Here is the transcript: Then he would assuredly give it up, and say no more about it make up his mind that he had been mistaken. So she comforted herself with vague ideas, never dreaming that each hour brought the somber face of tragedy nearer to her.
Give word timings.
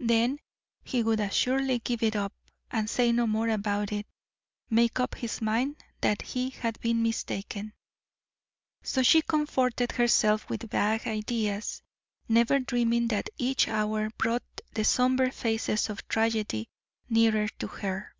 Then 0.00 0.38
he 0.84 1.02
would 1.02 1.18
assuredly 1.18 1.78
give 1.78 2.02
it 2.02 2.14
up, 2.14 2.34
and 2.70 2.90
say 2.90 3.10
no 3.10 3.26
more 3.26 3.48
about 3.48 3.90
it 3.90 4.06
make 4.68 5.00
up 5.00 5.14
his 5.14 5.40
mind 5.40 5.76
that 6.02 6.20
he 6.20 6.50
had 6.50 6.78
been 6.80 7.02
mistaken. 7.02 7.72
So 8.82 9.02
she 9.02 9.22
comforted 9.22 9.92
herself 9.92 10.46
with 10.50 10.70
vague 10.70 11.06
ideas, 11.06 11.80
never 12.28 12.58
dreaming 12.60 13.08
that 13.08 13.30
each 13.38 13.66
hour 13.66 14.10
brought 14.18 14.42
the 14.74 14.84
somber 14.84 15.30
face 15.30 15.70
of 15.88 16.06
tragedy 16.06 16.68
nearer 17.08 17.48
to 17.58 17.66
her. 17.68 18.14